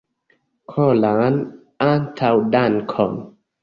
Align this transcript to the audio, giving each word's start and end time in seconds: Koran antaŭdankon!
Koran 0.75 1.37
antaŭdankon! 1.91 3.25